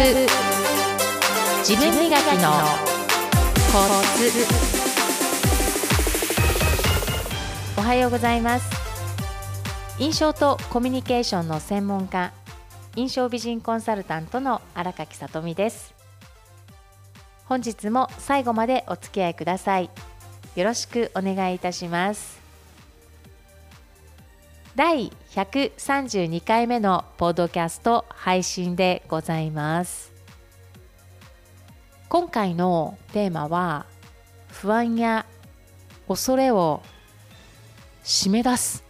[0.00, 2.48] 自分磨きの
[3.70, 3.84] コ
[4.16, 4.32] ツ。
[7.76, 8.70] おはようございます。
[9.98, 12.32] 印象とコミュニケーションの専門家
[12.96, 15.94] 印象美人コンサルタントの荒垣さとみです。
[17.44, 19.90] 本日も最後までお付き合いください。
[20.56, 22.39] よろしくお願いいたします。
[24.80, 30.10] 第132回目のポッドキャスト配信でございます。
[32.08, 33.84] 今回のテーマは
[34.48, 35.26] 不安や
[36.08, 36.80] 恐れを
[38.04, 38.82] 締め出す。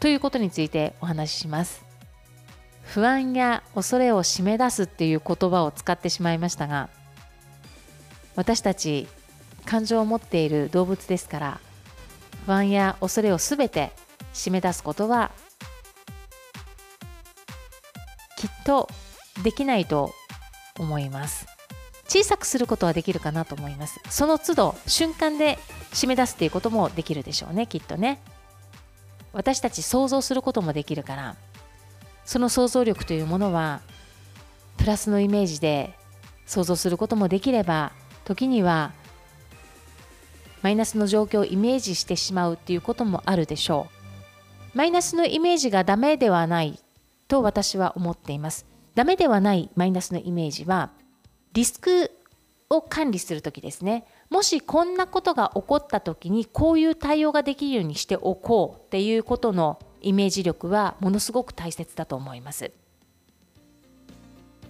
[0.00, 1.82] ということについてお話しします。
[2.82, 6.90] 不安や恐れを締め出すっていう言葉を使ってしまいましたが
[8.36, 9.08] 私たち
[9.64, 11.60] 感情を持っている動物ですから
[12.48, 13.92] 不安や恐れをすべて
[14.32, 15.32] 締め出すことは
[18.38, 18.88] きっと
[19.44, 20.14] できないと
[20.78, 21.46] 思います。
[22.08, 24.00] 小さくすることはできるかなと思います。
[24.08, 25.58] その都度瞬間で
[25.92, 28.18] 締め出すっていうこともできるでしょうねきっとね。
[29.34, 31.36] 私たち想像することもできるから。
[32.24, 33.82] その想像力というものは
[34.78, 35.92] プラスのイメージで
[36.46, 37.92] 想像することもできれば
[38.24, 38.94] 時には
[40.62, 43.88] マイナスの状況をイメージしてしまうっていうこともあるでしょ
[44.74, 44.76] う。
[44.76, 46.78] マイナスのイメージがダメではない
[47.26, 48.66] と私は思っています。
[48.94, 50.90] ダメではないマイナスのイメージは
[51.52, 52.10] リスク
[52.70, 54.04] を管理する時ですね。
[54.30, 62.72] もしこんなことが起こった時にこういう対応ができるようにしておこうっていうことのイメージ力はものすごく大切だと思います。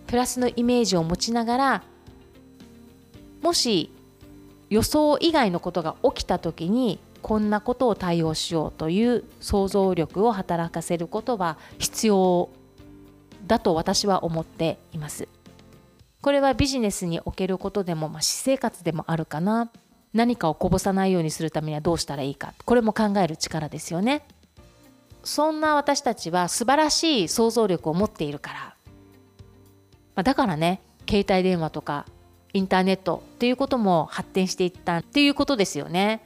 [0.06, 1.82] プラスのイメージを持ちながら
[3.42, 3.92] もし
[4.70, 12.50] 予想以外のことが起きた時にこんなことを対応しようという想像力を働かせることは必要
[13.46, 15.28] だと私は思っています。
[16.20, 19.70] これはビジネスにおけることでも、まあ、私生活でもあるかな
[20.12, 24.26] 何かをこぼさないようにするためにはどうしたらいいかこれも考える力ですよね。
[25.24, 28.74] そんな私たちは素晴らしい想像力を持っているから、ま
[30.16, 32.06] あ、だからね携帯電話とか
[32.52, 36.24] インターネットっていうことも発展していったっていうことですよね。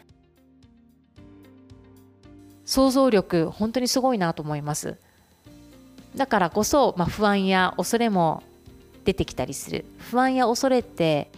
[2.64, 4.96] 想像力本当にすごいなと思います。
[6.16, 8.42] だからこそ、まあ、不安や恐れも
[9.04, 11.30] 出てきたりする不安や恐れって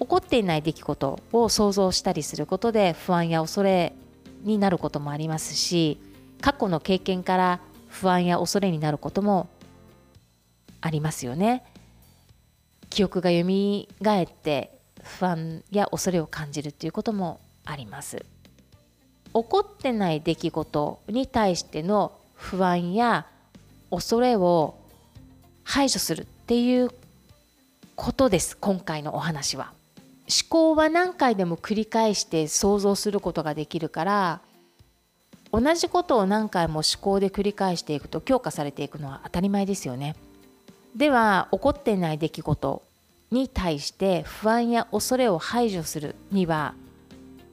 [0.00, 3.94] 起こっていない出来事を想像したりすることで不安や恐れ
[4.42, 6.00] になることもありますし
[6.40, 9.48] 過去の経験から不安や恐れになることも
[10.80, 11.64] ありますよね。
[12.90, 18.24] 記憶が蘇って不安や恐れを感じるっていうこともあります。
[19.34, 23.26] 起こってない出来事に対しての不安や
[23.90, 24.78] 恐れを
[25.64, 26.90] 排除するっていう
[27.94, 29.72] ことです今回のお話は。
[30.28, 34.40] 思考は何回でも繰り返して想像することができるから
[35.52, 40.16] 同じことを何回も思考で繰り返していくと強化されていくのは当たり前ですよね。
[40.94, 42.82] では起こっていない出来事
[43.30, 46.74] に対して不安や恐れを排除するには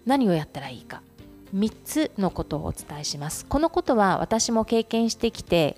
[0.05, 1.01] 何をやったらいいか。
[1.53, 3.45] 3つのことをお伝えします。
[3.45, 5.77] このことは私も経験してきて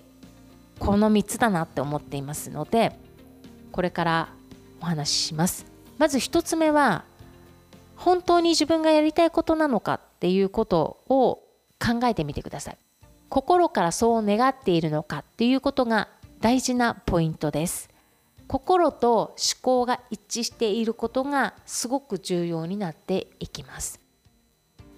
[0.79, 2.97] この3つだなって思っていますので
[3.71, 4.29] これから
[4.81, 5.65] お話しします。
[5.97, 7.05] まず1つ目は
[7.95, 11.43] 本当に自分がやりたいことなのかっていうことを
[11.79, 12.77] 考えてみてください。
[13.29, 16.07] 心からそう願っているのかっていうことが
[16.39, 17.89] 大事なポイントです。
[18.47, 23.99] 心と思考が一致していることがすごく重要になっていきます。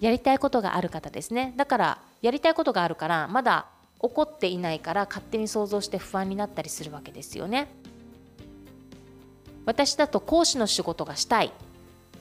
[0.00, 1.54] やりたいことがある方ですね。
[1.56, 3.66] だからやりたいことがあるからまだ
[4.02, 7.68] 起こっていないから勝手に想像して不安になったりするわけですよね。
[9.64, 11.52] 私だと講師の仕事がしたい。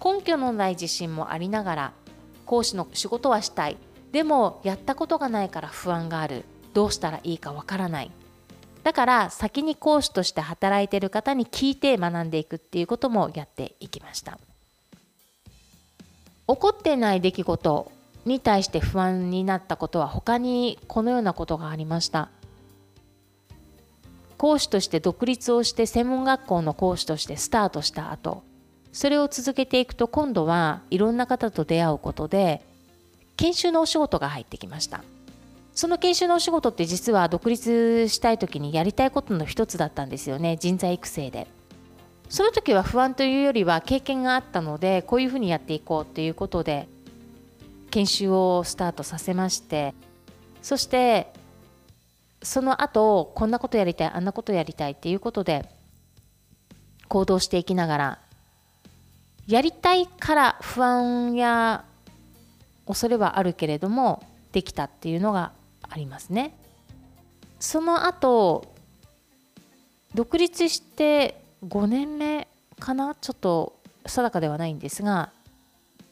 [0.03, 1.93] 根拠のない自信もありながら
[2.45, 3.75] 講師の仕事はしたい。
[4.13, 6.45] でもやったことがないから不安がある。
[6.73, 8.11] どうしたらいいかわからない。
[8.89, 14.39] だから先に講師として働いている方に聞いて学んでいくっていうこともやっていきました。
[16.47, 17.91] 起こってない出来事
[18.25, 22.29] に対して不安になったことは他にこのようなことがありました。
[24.39, 28.41] 講師として独立をして専門学校の講師としてスタートした後
[28.91, 32.63] それを続けていくと今度はいろんな方と出会うことで
[33.37, 35.03] 研修のお仕事が入ってきました。
[35.79, 40.57] その研修のお仕事って実は独立したい時にやりたいことの一つだったんですよね。
[40.57, 41.47] 人材育成で。
[42.27, 46.89] その時は不安というよりは経験があったのでこういうふうにやっていこうっていうことで
[47.91, 49.93] 研修をスタートさせまして
[50.61, 51.31] そして
[52.43, 55.65] その後こんなことやりたいあんなことやりたいっていうことで
[57.07, 58.19] 行動していきながら
[59.47, 61.85] やりたいから不安や
[62.85, 64.21] 恐れはあるけれども
[64.51, 65.53] できたっていうのが
[65.89, 66.57] ありますね。
[67.59, 68.73] その後
[70.15, 72.47] 独立して5年目
[72.79, 73.15] かな？
[73.15, 75.31] ちょっと定かではないんですが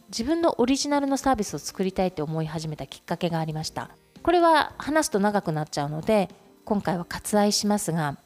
[0.09, 3.89] 自分のオリジナルのサービスを作りたいと思い始めたきっかけがありました
[4.23, 6.29] これは話すと長くなっちゃうので
[6.65, 8.17] 今回は割愛しますが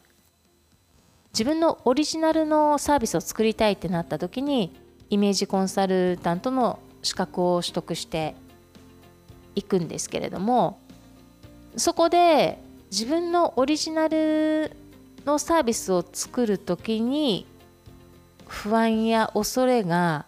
[1.31, 4.75] 自分のオリジナルのサービスを作りたいってなった時に
[5.09, 8.36] イメージコンサルタントの資格を取得して
[9.56, 10.81] いくんですけれども
[11.76, 12.60] そこで
[12.92, 14.76] 自分のオリジナル
[15.26, 17.46] のサービスを作る時に
[18.48, 20.26] 不安や恐れが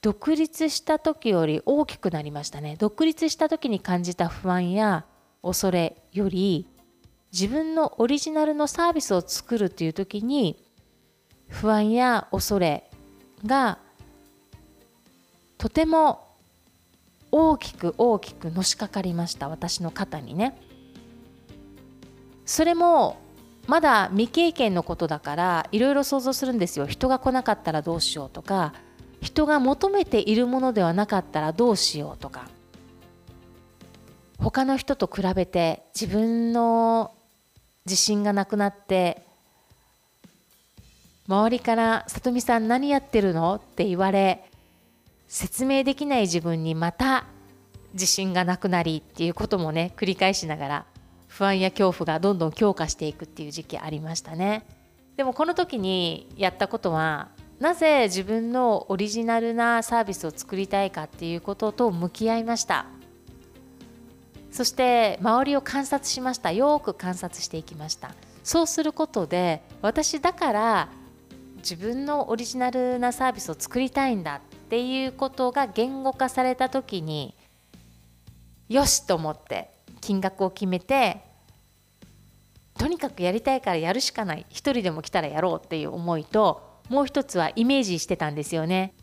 [0.00, 2.76] 独立した時より大きくなりましたね。
[2.78, 5.04] 独立した時に感じた不安や
[5.42, 6.66] 恐れより
[7.32, 10.62] 自分のオリジナルのサービスを作るっていう時に
[11.48, 12.90] 不安や恐れ
[13.44, 13.78] が
[15.58, 16.31] とても
[17.32, 20.56] 大きく大きくのしかかりました私の肩にね。
[22.44, 23.16] それも
[23.66, 26.86] まだ未経験のことだからいろいろ想像するんですよ。
[26.86, 28.74] 人が来なかったらどうしようとか
[29.20, 32.48] 人が求めているものではなかったらどうしようとか。
[34.38, 37.12] 他の人と比べて自分の
[37.86, 39.24] 自信がなくなって
[41.28, 44.50] 周りから「里見さん何やってるの?」って言われ
[45.32, 47.24] 説明できない自分にまた
[47.94, 50.86] 自信がなくなりっていうこともね繰り返しながら
[51.26, 54.66] 不安や恐怖がどんどん強化していくっていう時期ありましたね。
[55.16, 57.30] でもこの時にやったことは
[57.60, 62.84] なぜ自分のオリジナルなサービスを作りたいかっていうことと向き合いました。
[64.50, 66.52] そして周りを観察しました。
[66.52, 68.10] よく観察していきました。
[68.44, 70.88] そうすることで私だから
[71.56, 74.42] 自分のオリジナルなサービスを作りたいんだ。
[74.72, 77.34] っていうことが言語化された時に
[78.70, 79.68] よしと思って
[80.00, 81.20] 金額を決めて
[82.78, 88.94] とにかくやりたいからやるしかない一人でも来たらやろうっていう思いともう一つはイメージしてたんですよね。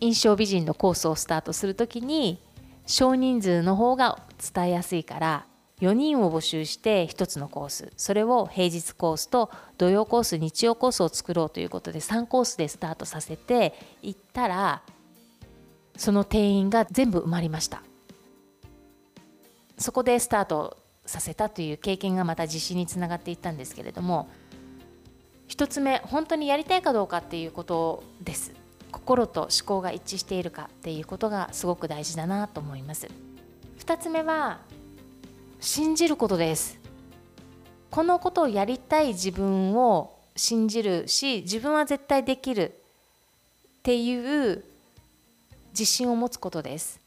[0.00, 2.42] 印象美人のコースをスタートする時に
[2.84, 4.18] 少人数の方が
[4.54, 5.46] 伝えやすいから
[5.80, 13.72] 4人を募集して1つのコースそれを平日コースと土曜コース日曜コースを作ろうということで3コースでスタートさせて
[14.02, 14.82] いったら
[15.98, 17.82] その定員が全部埋まりました。
[19.76, 24.28] そこでスタートさせたという経験がまた自信につながっていったんですけれども
[25.48, 28.52] 1つ目本当にやりたいかどうかっていうことです。
[28.90, 33.08] 心と思考が一致しているかっていうことがすごく大事だなと思います。
[33.80, 34.60] 2つ目は
[35.60, 36.78] 信じることです。
[37.90, 42.74] このことをやりたい自分を信じるし自分は絶対できる
[43.78, 44.64] っていう
[45.78, 47.00] 自信を持つことです。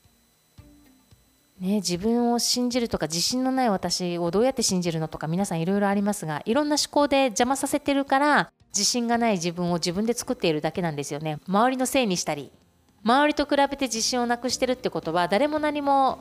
[1.60, 11.40] ね、自分を信じるとか自信のない私をどうやって信じるのとか皆さんいろいろありますがいろんな思考で邪魔させてるから自信がない自分を自分で作っているだけなんですよね。
[11.48, 12.50] 周りのせいにしたり
[13.04, 16.20] 周りと比べて自信をなくしてるってことは誰も何も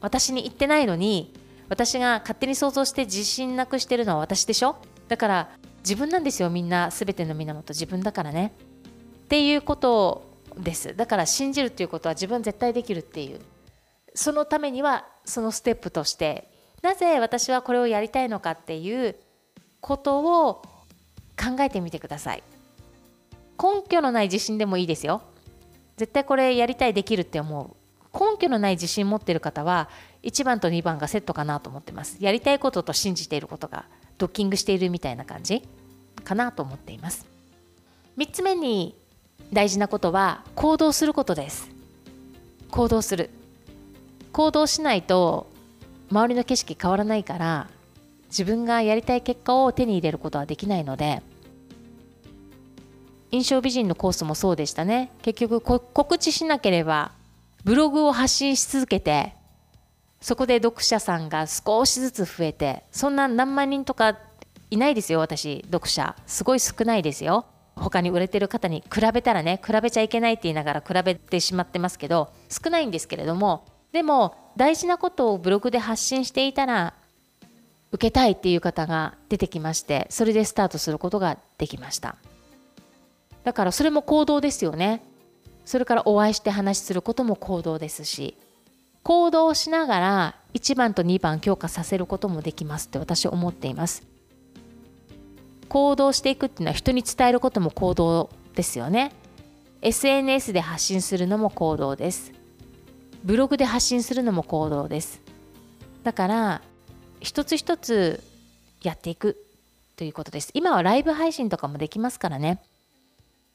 [0.00, 1.34] 私に言ってないのに
[1.68, 4.76] 私が勝手に想像して自信なくしてるのは私でしょ？
[5.08, 8.52] だから自分なんですよみんな全ての源自分だからね。
[9.24, 10.94] っていうことをです。
[10.96, 13.40] だから信じるっていうことは自分絶対できるっていう。
[14.14, 16.50] そのためにはそのステップとして
[16.82, 19.16] なぜ私はこれをやりたいのかっていう
[19.80, 20.62] ことを
[21.36, 22.42] 考えてみてください。
[23.62, 25.22] 根拠のない自信でもいいですよ。
[25.96, 27.76] 絶対これやりたいできるって思う。
[28.12, 29.88] 根拠のない自信持ってる方は
[30.22, 32.16] 1番と2番がセットかなと思ってます。
[32.20, 33.86] やりたいことと信じていることが
[34.18, 35.62] ドッキングしているみたいな感じ
[36.24, 37.26] かなと思っています。
[38.18, 38.94] 3つ目に
[39.52, 41.70] 大事なことは行動することです。
[42.70, 43.30] 行動する。
[44.32, 45.46] 行動しないと
[46.10, 47.68] 周りの景色変わらないから
[48.28, 51.22] 自分がやりたい結果を手に入れることはできないので
[53.30, 55.10] 印象美人のコースもそうでしたね。
[55.22, 57.12] 結局告知しなければ
[57.64, 59.34] ブログを発信し続けて
[60.20, 64.18] そこで読者さんが少しずつ増えてそんな何万人とか
[64.70, 66.16] いないですよ私読者。
[66.26, 67.46] すごい少ないですよ。
[67.82, 76.94] 他に売れてる方に比べたらね比べちゃいけないって言いながら比べてしまってますけど少ないんですけれどもでも大事なことをブログで発信していたら
[77.90, 82.16] 受けたいっていう方が出てきましてそれでスタートすることができました。
[83.44, 85.02] だからそれも行動ですよね。
[85.64, 88.36] それからお会いして話することも行動ですし
[89.04, 94.02] 行動しながら1番と2番強化させることもできますって私思っています。
[95.72, 99.10] 行動していくっていうのは人に伝えることも行動ですよね。
[99.80, 102.30] SNS で発信するのも行動です。
[103.24, 105.22] ブログで発信するのも行動です。
[106.02, 106.62] だから
[107.20, 108.22] 一つ一つ
[108.82, 109.42] やっていく
[109.96, 110.50] ということです。
[110.52, 112.60] 今はライブ配信とかもできますからね。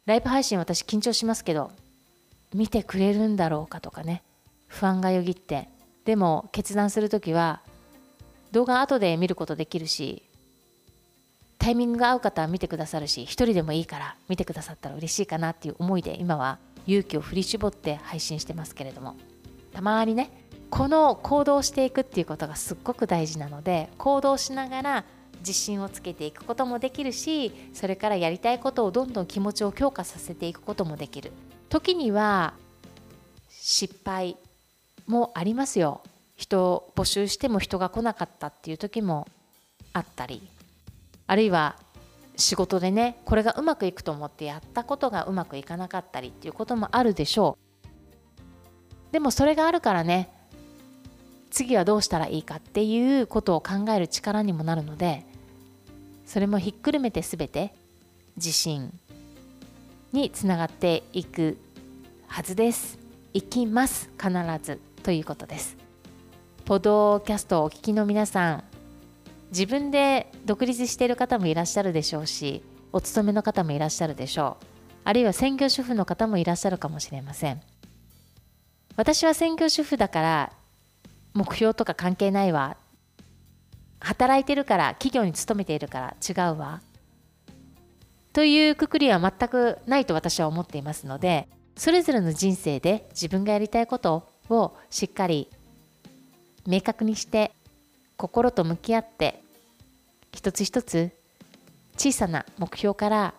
[0.07, 1.71] ライブ配信私緊張しますけど
[2.51, 4.23] 見てくれるんだろうかとかね。
[4.65, 5.69] 不安がよぎって。
[6.03, 7.61] でも決断する時は
[8.53, 10.26] 動画後で見ることできるし
[11.67, 19.17] タイミングが合う方は見てくださるし一人でもいいから見てくださったら嬉しいかなっていう思いで今は勇気を振り絞って配信してますけれども。
[19.73, 20.31] たまにね
[20.69, 25.03] この行動していくっていうことがすっごく大事なので行動しながら
[25.39, 31.33] 自信をつけていくこともできるしそれからやりたいことをどんどん気持ちを強化させていくこともできる。
[31.67, 32.53] 時には
[33.49, 34.37] 失敗
[35.05, 36.01] もありますよ。
[36.37, 39.27] 人を募集しても人が来なかったっていう時も
[39.91, 40.47] あったり。
[41.27, 41.75] あるいは
[42.37, 47.57] 仕事でねこれがうまくいくと思ってやったことがうまくいかなかったりっていうこともあるでしょ
[49.09, 49.11] う。
[49.11, 50.29] でもそれがあるからね
[51.49, 55.25] 次はどうしたらいいかっていうことを考える力にもなるので
[56.25, 57.73] それもひっくるめて全て
[58.35, 58.93] 自信
[60.11, 61.57] につながっていく
[62.27, 62.99] はずです。
[63.33, 64.31] いきます必
[64.61, 64.79] ず。
[65.03, 65.77] ということです。
[66.65, 68.63] ポドキャストをお聞きの皆さん
[69.49, 74.65] 自分で独立している方もいらっしゃるでしょうしお勤めの方もいらっしゃるでしょう。
[75.03, 77.61] あるいは専業主婦の方もいらっしゃるかもしれません。
[78.95, 80.53] 私は専業主婦だから
[81.33, 82.77] 目標とか関係ないわ。
[83.99, 86.81] 働いてるから企業に勤めているから違うわ。
[88.33, 95.49] というくくりは全くないと私は思っていますのでそれぞれの人生で自分がやりたいことをしっかり
[96.67, 97.51] 明確にして
[98.17, 99.43] 心と向き合って
[100.33, 101.11] 一つ一つ
[101.97, 103.33] 小さな目標から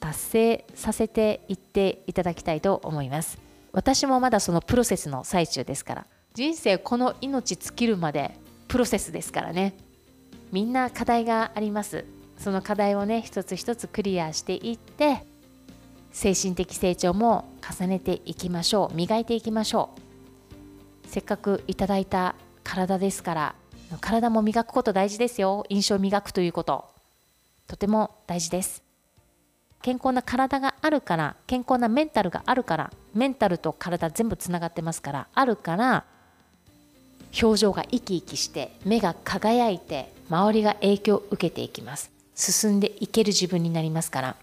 [0.00, 3.38] 達成させていっていただきたいと思います。
[3.72, 8.36] 私もまだそのプロセスの最中ですから人生この命尽きるまで
[8.68, 9.74] プロセスですからね。
[10.52, 12.04] みんな課題があります。
[12.38, 15.24] その課題をね一つ一つクリアしていって
[16.12, 18.96] 精神的成長も重ねていきましょう。
[18.96, 19.90] 磨いていきましょ
[21.04, 21.08] う。
[21.08, 23.54] せっかくいただいた体ですから
[24.00, 25.64] 体も磨くこと大事ですよ。
[25.68, 26.84] 印象磨くということ。
[27.66, 28.82] とても大事です。
[29.82, 36.04] 健康な体があるから健康なメンタルがあるからメンタルと体全部つながってますからあるから
[37.42, 42.10] 表情が生き生きして目が輝いて周りが影響を受けていきます。
[42.34, 44.36] 進んでいける自分になりますから。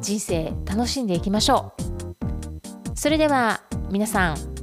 [0.00, 2.98] 人生楽しんでいきましょう。
[2.98, 4.53] それでは皆さん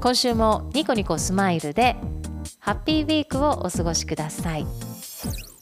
[0.00, 1.96] 今週もニコニコスマイルで
[2.60, 4.66] ハッピーウィークをお過ごしください。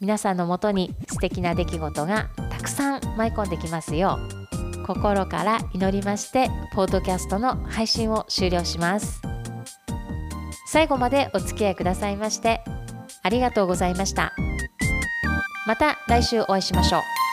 [0.00, 4.19] 皆さんのもとに素敵な出来事がたくさん舞い込んできますよ
[4.83, 4.87] う。
[4.87, 9.23] 心から祈りましてポッドキャストの配信を終了します。
[10.66, 12.62] 最後までお付き合いくださいまして
[13.23, 14.35] ありがとうございました。
[15.66, 17.25] また来週お会いしましょう。